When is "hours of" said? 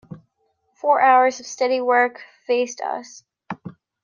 0.99-1.45